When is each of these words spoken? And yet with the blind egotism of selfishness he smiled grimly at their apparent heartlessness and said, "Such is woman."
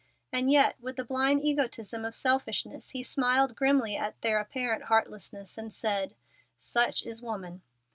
And 0.33 0.49
yet 0.51 0.81
with 0.81 0.95
the 0.95 1.05
blind 1.05 1.43
egotism 1.45 2.05
of 2.05 2.15
selfishness 2.15 2.89
he 2.89 3.03
smiled 3.03 3.55
grimly 3.55 3.95
at 3.97 4.19
their 4.23 4.39
apparent 4.39 4.85
heartlessness 4.85 5.59
and 5.59 5.71
said, 5.71 6.15
"Such 6.57 7.03
is 7.03 7.21
woman." 7.21 7.61